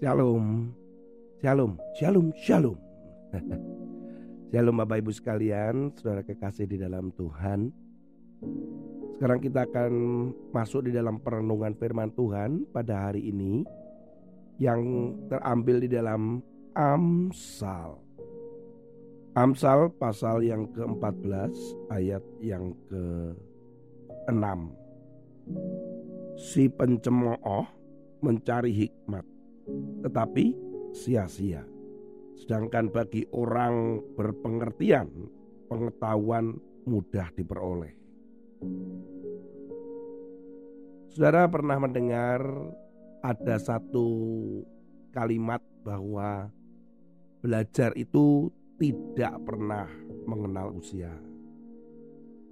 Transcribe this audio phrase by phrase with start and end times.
[0.00, 0.72] Shalom,
[1.44, 2.78] shalom, shalom, shalom.
[4.48, 7.68] shalom Bapak Ibu sekalian, saudara kekasih di dalam Tuhan.
[9.20, 9.92] Sekarang kita akan
[10.56, 13.60] masuk di dalam perenungan firman Tuhan pada hari ini
[14.56, 14.80] yang
[15.28, 16.40] terambil di dalam
[16.72, 18.00] Amsal.
[19.36, 21.52] Amsal pasal yang ke-14
[21.92, 24.44] ayat yang ke-6.
[26.40, 27.68] Si pencemooh
[28.24, 29.39] mencari hikmat
[30.04, 30.56] tetapi
[30.94, 31.62] sia-sia.
[32.40, 35.08] Sedangkan bagi orang berpengertian,
[35.68, 36.56] pengetahuan
[36.88, 37.92] mudah diperoleh.
[41.10, 42.40] Saudara pernah mendengar
[43.20, 44.08] ada satu
[45.12, 46.48] kalimat bahwa
[47.42, 48.48] belajar itu
[48.80, 49.90] tidak pernah
[50.24, 51.12] mengenal usia.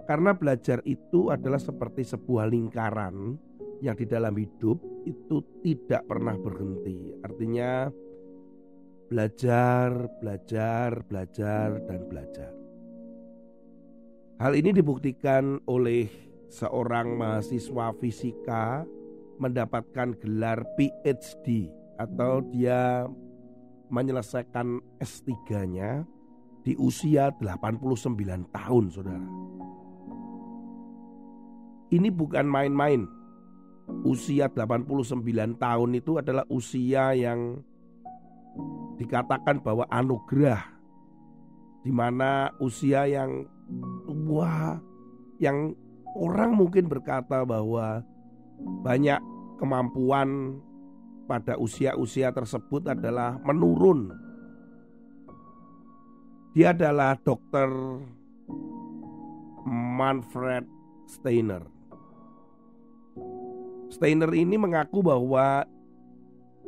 [0.05, 3.37] Karena belajar itu adalah seperti sebuah lingkaran
[3.85, 7.17] yang di dalam hidup itu tidak pernah berhenti.
[7.25, 7.89] Artinya
[9.09, 12.53] belajar, belajar, belajar dan belajar.
[14.39, 16.07] Hal ini dibuktikan oleh
[16.53, 18.87] seorang mahasiswa fisika
[19.41, 23.09] mendapatkan gelar PhD atau dia
[23.89, 26.05] menyelesaikan S3-nya
[26.63, 29.29] di usia 89 tahun, Saudara.
[31.89, 33.09] Ini bukan main-main
[34.05, 37.61] usia 89 tahun itu adalah usia yang
[38.99, 40.63] dikatakan bahwa anugerah
[41.87, 43.47] di mana usia yang
[44.05, 44.77] tua
[45.39, 45.73] yang
[46.19, 48.03] orang mungkin berkata bahwa
[48.83, 49.23] banyak
[49.63, 50.59] kemampuan
[51.31, 54.11] pada usia-usia tersebut adalah menurun.
[56.57, 57.69] Dia adalah dokter
[59.69, 60.67] Manfred
[61.07, 61.78] Steiner
[63.89, 65.65] Steiner ini mengaku bahwa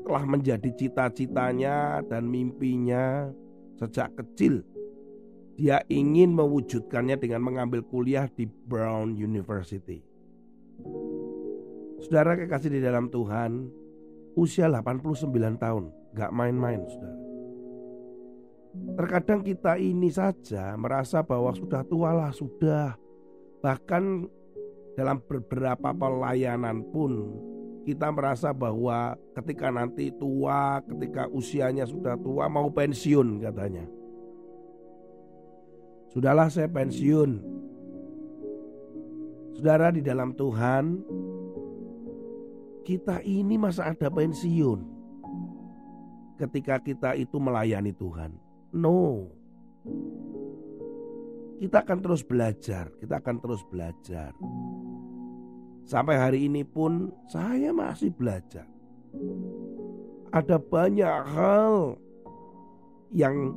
[0.01, 3.29] telah menjadi cita-citanya dan mimpinya
[3.77, 4.65] sejak kecil.
[5.61, 10.01] Dia ingin mewujudkannya dengan mengambil kuliah di Brown University.
[12.01, 13.69] Saudara kekasih di dalam Tuhan,
[14.41, 15.29] usia 89
[15.61, 17.21] tahun, gak main-main saudara.
[18.71, 22.97] Terkadang kita ini saja merasa bahwa sudah tua lah, sudah.
[23.61, 24.25] Bahkan
[25.01, 27.33] dalam beberapa pelayanan pun
[27.89, 33.89] kita merasa bahwa ketika nanti tua, ketika usianya sudah tua mau pensiun katanya.
[36.13, 37.41] Sudahlah saya pensiun.
[39.57, 41.01] Saudara di dalam Tuhan,
[42.85, 44.85] kita ini masa ada pensiun.
[46.37, 48.37] Ketika kita itu melayani Tuhan.
[48.77, 49.33] No.
[51.61, 54.33] Kita akan terus belajar, kita akan terus belajar.
[55.85, 58.65] Sampai hari ini pun saya masih belajar.
[60.33, 62.01] Ada banyak hal
[63.13, 63.53] yang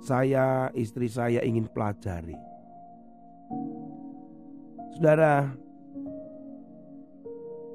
[0.00, 2.38] saya, istri saya ingin pelajari.
[4.96, 5.52] Saudara,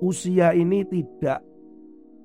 [0.01, 1.45] usia ini tidak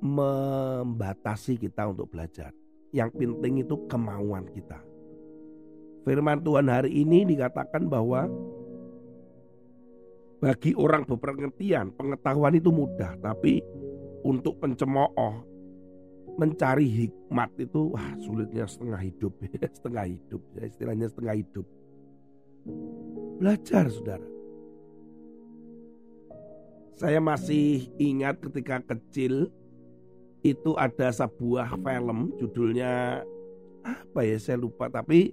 [0.00, 2.56] membatasi kita untuk belajar.
[2.88, 4.93] Yang penting itu kemauan kita.
[6.04, 8.28] Firman Tuhan hari ini dikatakan bahwa
[10.44, 13.64] bagi orang berpengertian, pengetahuan itu mudah, tapi
[14.20, 15.40] untuk pencemooh
[16.36, 19.32] mencari hikmat itu wah sulitnya setengah hidup,
[19.80, 21.66] setengah hidup, ya, istilahnya setengah hidup.
[23.40, 24.28] Belajar, saudara.
[27.00, 29.48] Saya masih ingat ketika kecil
[30.44, 33.24] itu ada sebuah film judulnya
[33.80, 35.32] apa ya saya lupa tapi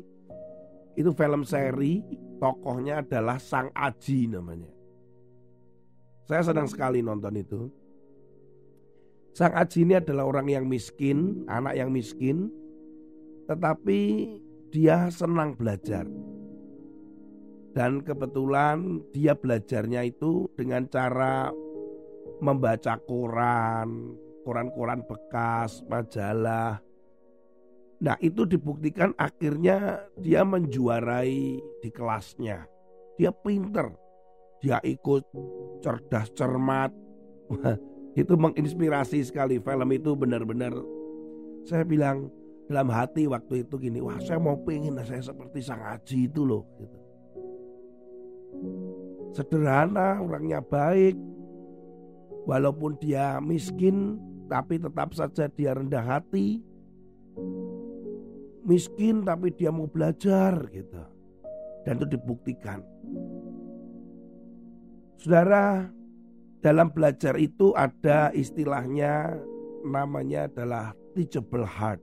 [0.96, 2.04] itu film seri
[2.42, 4.72] tokohnya adalah Sang Aji namanya.
[6.26, 7.62] Saya senang sekali nonton itu.
[9.32, 12.52] Sang Aji ini adalah orang yang miskin, anak yang miskin,
[13.48, 14.00] tetapi
[14.72, 16.04] dia senang belajar.
[17.72, 21.48] Dan kebetulan dia belajarnya itu dengan cara
[22.44, 24.12] membaca koran,
[24.44, 26.84] koran-koran bekas, majalah.
[28.02, 32.66] Nah itu dibuktikan akhirnya dia menjuarai di kelasnya.
[33.22, 33.94] Dia pinter,
[34.62, 35.24] dia ikut
[35.86, 36.90] cerdas cermat.
[38.12, 40.76] itu menginspirasi sekali film itu benar-benar
[41.64, 42.28] saya bilang
[42.68, 46.64] dalam hati waktu itu gini, wah saya mau pengen saya seperti sang Haji itu loh.
[46.80, 46.98] Gitu.
[49.32, 51.16] Sederhana, orangnya baik,
[52.48, 56.64] walaupun dia miskin, tapi tetap saja dia rendah hati.
[58.62, 61.02] Miskin tapi dia mau belajar gitu.
[61.82, 62.86] Dan itu dibuktikan.
[65.18, 65.90] Saudara,
[66.62, 69.34] dalam belajar itu ada istilahnya
[69.82, 72.02] namanya adalah teachable heart.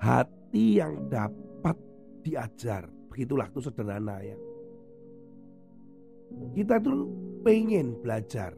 [0.00, 1.76] Hati yang dapat
[2.24, 2.88] diajar.
[3.08, 4.36] Begitulah itu sederhana ya.
[6.56, 7.08] Kita tuh
[7.44, 8.56] pengen belajar.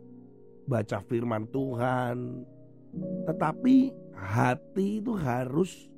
[0.66, 2.46] Baca firman Tuhan.
[3.26, 3.76] Tetapi
[4.14, 5.90] hati itu harus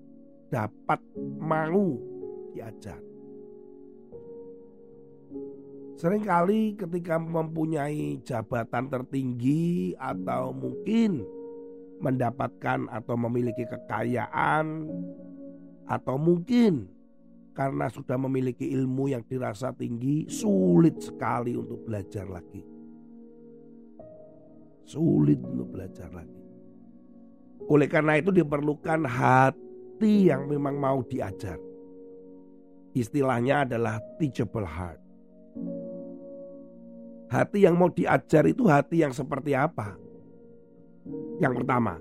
[0.55, 1.03] dapat
[1.43, 1.99] mau
[2.55, 3.03] diajar.
[5.99, 11.27] Seringkali ketika mempunyai jabatan tertinggi atau mungkin
[11.99, 14.87] mendapatkan atau memiliki kekayaan
[15.91, 16.87] atau mungkin
[17.55, 22.62] karena sudah memiliki ilmu yang dirasa tinggi sulit sekali untuk belajar lagi.
[24.85, 26.43] Sulit untuk belajar lagi.
[27.71, 29.63] Oleh karena itu diperlukan hati
[30.02, 31.58] yang memang mau diajar.
[32.94, 35.02] Istilahnya adalah teachable heart.
[37.31, 39.99] Hati yang mau diajar itu hati yang seperti apa?
[41.43, 41.99] Yang pertama,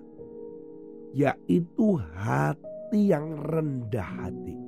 [1.17, 4.53] yaitu hati yang rendah hati.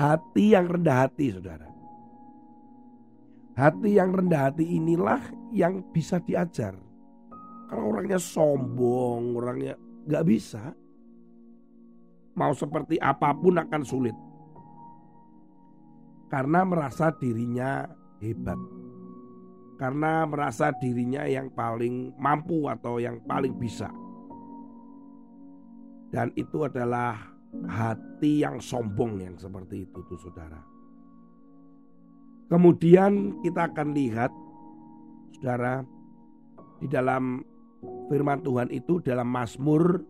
[0.00, 1.68] Hati yang rendah hati, saudara.
[3.52, 5.20] Hati yang rendah hati inilah
[5.52, 6.72] yang bisa diajar.
[7.68, 9.76] Kalau orangnya sombong, orangnya
[10.06, 10.72] nggak bisa.
[12.38, 14.16] Mau seperti apa pun akan sulit
[16.30, 17.84] karena merasa dirinya
[18.22, 18.56] hebat.
[19.76, 23.90] Karena merasa dirinya yang paling mampu atau yang paling bisa.
[26.14, 27.16] Dan itu adalah
[27.66, 30.60] hati yang sombong yang seperti itu tuh saudara.
[32.50, 34.30] Kemudian kita akan lihat
[35.38, 35.82] saudara
[36.78, 37.42] di dalam
[38.10, 40.02] firman Tuhan itu dalam Mazmur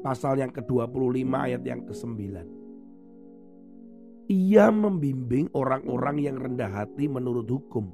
[0.00, 2.20] pasal yang ke-25 ayat yang ke-9.
[4.30, 7.90] Ia membimbing orang-orang yang rendah hati menurut hukum.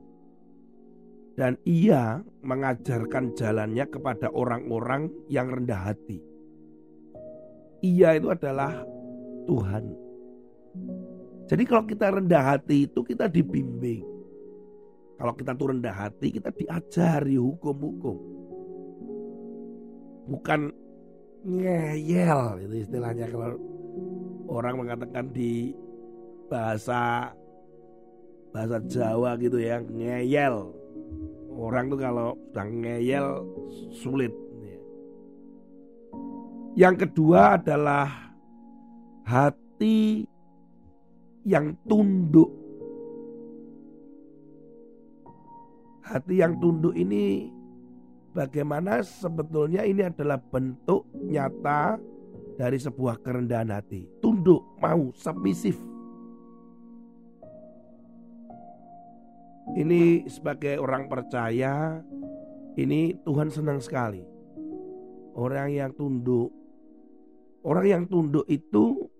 [1.37, 6.21] Dan ia mengajarkan jalannya kepada orang-orang yang rendah hati.
[7.85, 8.73] Ia itu adalah
[9.45, 9.85] Tuhan.
[11.47, 14.05] Jadi kalau kita rendah hati itu kita dibimbing.
[15.17, 18.36] Kalau kita tuh rendah hati kita diajari hukum-hukum.
[20.27, 20.75] Bukan
[21.47, 23.55] ngeyel itu istilahnya kalau
[24.51, 25.71] orang mengatakan di
[26.51, 27.31] bahasa
[28.51, 30.75] bahasa Jawa gitu ya ngeyel.
[31.57, 33.27] Orang tuh kalau sedang ngeyel
[33.95, 34.35] sulit.
[36.77, 38.37] Yang kedua adalah
[39.25, 40.29] hati
[41.49, 42.53] yang tunduk.
[46.05, 47.49] Hati yang tunduk ini
[48.37, 51.97] bagaimana sebetulnya ini adalah bentuk nyata
[52.61, 55.97] dari sebuah kerendahan hati tunduk mau submisif
[59.77, 61.99] Ini sebagai orang percaya,
[62.79, 64.25] ini Tuhan senang sekali.
[65.37, 66.55] Orang yang tunduk,
[67.67, 69.11] orang yang tunduk itu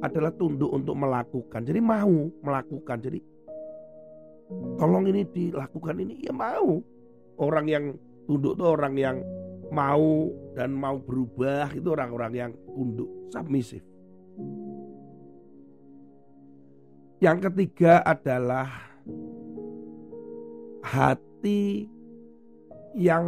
[0.00, 1.66] adalah tunduk untuk melakukan.
[1.66, 2.96] Jadi mau melakukan.
[3.02, 3.20] Jadi
[4.78, 6.78] tolong ini dilakukan ini ya mau.
[7.36, 7.92] Orang yang
[8.30, 9.16] tunduk itu orang yang
[9.74, 13.82] mau dan mau berubah itu orang-orang yang tunduk, submisif.
[17.18, 18.70] Yang ketiga adalah
[20.86, 21.90] hati
[22.94, 23.26] yang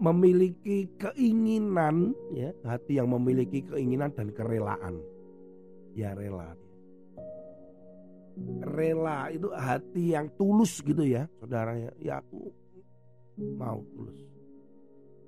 [0.00, 5.04] memiliki keinginan ya hati yang memiliki keinginan dan kerelaan.
[5.92, 6.56] Ya rela.
[8.66, 11.92] Rela itu hati yang tulus gitu ya saudara ya.
[12.02, 12.63] Ya aku
[13.38, 14.18] mau tulus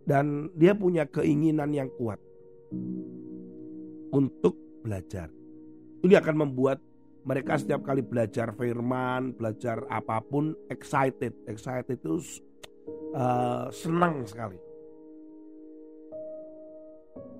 [0.06, 2.18] dan dia punya keinginan yang kuat
[4.14, 4.54] untuk
[4.86, 5.30] belajar
[6.06, 6.78] ini akan membuat
[7.26, 12.22] mereka setiap kali belajar firman, belajar apa pun excited, excited itu
[13.18, 14.54] uh, senang sekali.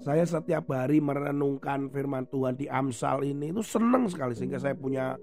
[0.03, 5.15] Saya setiap hari merenungkan firman Tuhan di Amsal ini itu senang sekali sehingga saya punya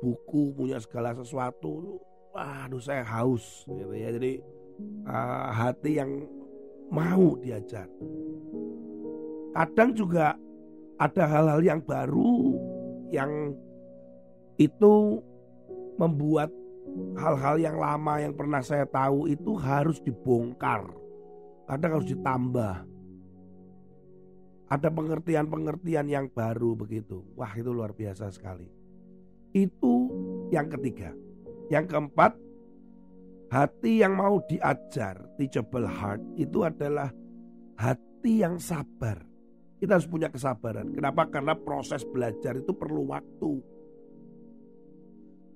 [0.00, 2.00] buku, punya segala sesuatu.
[2.32, 4.16] Waduh, saya haus gitu ya.
[4.16, 4.40] Jadi
[5.06, 6.26] uh, hati yang
[6.90, 7.86] mau diajar.
[9.54, 10.34] Kadang juga
[11.00, 12.54] ada hal-hal yang baru
[13.10, 13.56] yang
[14.60, 15.24] itu
[15.96, 16.52] membuat
[17.16, 20.86] hal-hal yang lama yang pernah saya tahu itu harus dibongkar.
[21.66, 22.76] Kadang harus ditambah.
[24.70, 27.26] Ada pengertian-pengertian yang baru begitu.
[27.34, 28.70] Wah itu luar biasa sekali.
[29.50, 30.10] Itu
[30.54, 31.10] yang ketiga.
[31.70, 32.38] Yang keempat,
[33.50, 37.10] hati yang mau diajar, teachable heart, itu adalah
[37.74, 39.18] hati yang sabar.
[39.82, 40.94] Kita harus punya kesabaran.
[40.94, 41.26] Kenapa?
[41.26, 43.52] Karena proses belajar itu perlu waktu.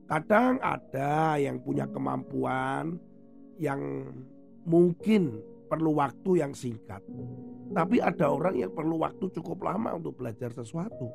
[0.05, 2.99] Kadang ada yang punya kemampuan
[3.57, 4.11] yang
[4.65, 7.01] mungkin perlu waktu yang singkat.
[7.73, 11.09] Tapi ada orang yang perlu waktu cukup lama untuk belajar sesuatu.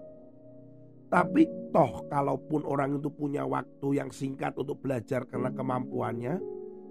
[1.10, 6.38] Tapi toh kalaupun orang itu punya waktu yang singkat untuk belajar karena kemampuannya,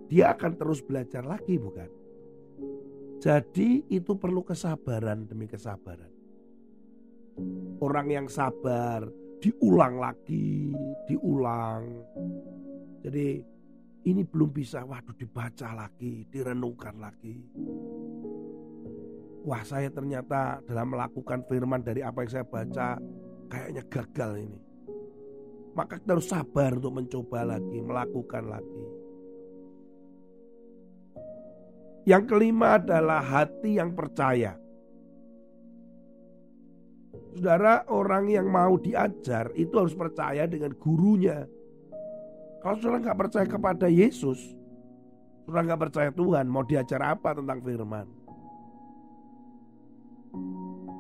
[0.09, 1.91] dia akan terus belajar lagi bukan?
[3.19, 6.11] Jadi itu perlu kesabaran demi kesabaran.
[7.79, 9.07] Orang yang sabar
[9.39, 10.75] diulang lagi,
[11.07, 11.83] diulang.
[13.03, 13.43] Jadi
[14.09, 17.37] ini belum bisa, waduh dibaca lagi, direnungkan lagi.
[19.47, 22.99] Wah saya ternyata dalam melakukan firman dari apa yang saya baca
[23.49, 24.59] kayaknya gagal ini.
[25.79, 28.98] Maka kita harus sabar untuk mencoba lagi, melakukan lagi.
[32.07, 34.55] Yang kelima adalah hati yang percaya.
[37.39, 41.47] Saudara, orang yang mau diajar itu harus percaya dengan gurunya.
[42.59, 44.39] Kalau saudara nggak percaya kepada Yesus,
[45.47, 48.07] saudara nggak percaya Tuhan, mau diajar apa tentang firman?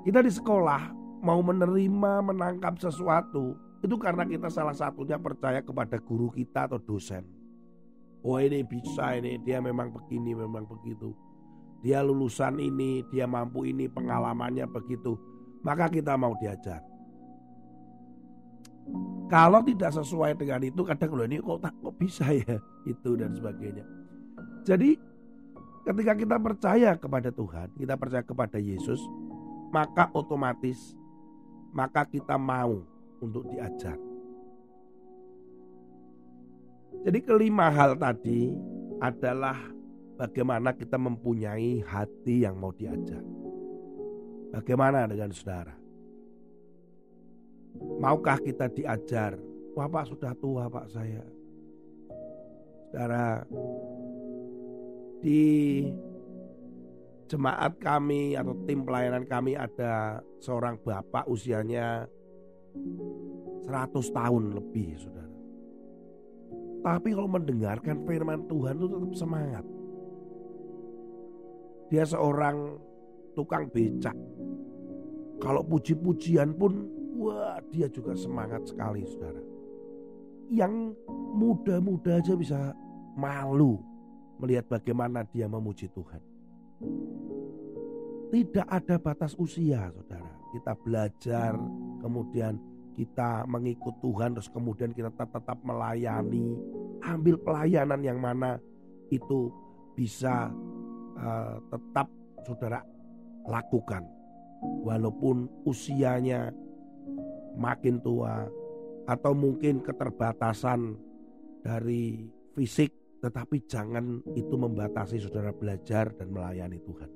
[0.06, 6.30] Kita di sekolah mau menerima, menangkap sesuatu, itu karena kita salah satunya percaya kepada guru
[6.30, 7.37] kita atau dosen.
[8.26, 11.14] Oh ini bisa ini, dia memang begini, memang begitu.
[11.82, 15.14] Dia lulusan ini, dia mampu ini, pengalamannya begitu
[15.62, 16.82] maka kita mau diajar.
[19.28, 22.56] Kalau tidak sesuai dengan itu kadang loh ini kok tak kok bisa ya
[22.92, 23.84] itu dan sebagainya.
[24.64, 24.96] Jadi
[25.84, 29.00] ketika kita percaya kepada Tuhan, kita percaya kepada Yesus,
[29.68, 30.96] maka otomatis
[31.76, 32.80] maka kita mau
[33.20, 34.07] untuk diajar.
[37.06, 38.50] Jadi kelima hal tadi
[38.98, 39.56] adalah
[40.18, 43.22] bagaimana kita mempunyai hati yang mau diajar.
[44.50, 45.74] Bagaimana dengan saudara?
[48.02, 49.38] Maukah kita diajar?
[49.78, 51.22] Wah pak sudah tua pak saya.
[52.90, 53.44] Saudara,
[55.22, 55.42] di
[57.28, 62.08] jemaat kami atau tim pelayanan kami ada seorang bapak usianya
[63.68, 65.27] 100 tahun lebih saudara.
[66.78, 69.64] Tapi kalau mendengarkan firman Tuhan itu tetap semangat.
[71.88, 72.78] Dia seorang
[73.34, 74.14] tukang becak.
[75.38, 76.86] Kalau puji-pujian pun,
[77.18, 79.42] wah dia juga semangat sekali saudara.
[80.50, 80.98] Yang
[81.34, 82.74] muda-muda aja bisa
[83.18, 83.78] malu
[84.38, 86.22] melihat bagaimana dia memuji Tuhan.
[88.28, 90.32] Tidak ada batas usia saudara.
[90.54, 91.52] Kita belajar,
[92.00, 92.56] kemudian
[92.98, 96.58] kita mengikut Tuhan, terus kemudian kita tetap melayani.
[97.06, 98.58] Ambil pelayanan yang mana
[99.14, 99.54] itu
[99.94, 100.50] bisa
[101.14, 102.10] uh, tetap
[102.42, 102.82] saudara
[103.46, 104.02] lakukan.
[104.82, 106.50] Walaupun usianya
[107.54, 108.50] makin tua
[109.06, 110.98] atau mungkin keterbatasan
[111.62, 112.26] dari
[112.58, 117.10] fisik, tetapi jangan itu membatasi saudara belajar dan melayani Tuhan.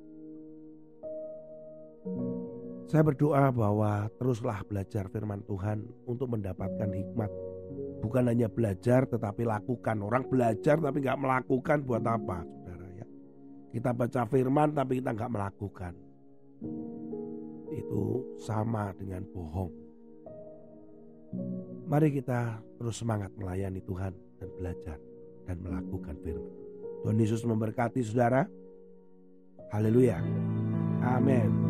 [2.92, 7.32] Saya berdoa bahwa teruslah belajar firman Tuhan untuk mendapatkan hikmat.
[8.04, 9.96] Bukan hanya belajar tetapi lakukan.
[10.04, 13.06] Orang belajar tapi nggak melakukan buat apa saudara ya.
[13.72, 15.96] Kita baca firman tapi kita nggak melakukan
[17.72, 18.04] itu
[18.36, 19.72] sama dengan bohong.
[21.88, 25.00] Mari kita terus semangat melayani Tuhan dan belajar
[25.48, 26.52] dan melakukan firman.
[27.08, 28.44] Tuhan Yesus memberkati saudara.
[29.72, 30.20] Haleluya.
[31.00, 31.61] Amin.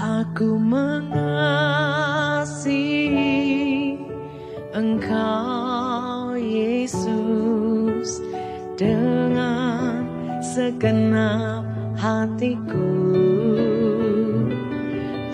[0.00, 1.20] Aku mengasihi
[4.72, 8.24] Engkau Yesus.
[8.80, 10.08] Dengan
[10.40, 11.68] segenap
[12.00, 13.12] hatiku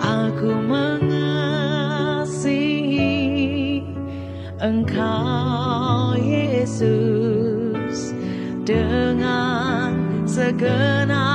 [0.02, 1.06] Aku mengasihi
[4.58, 8.10] Engkau Yesus.
[8.66, 9.94] Dengan
[10.26, 11.25] segenap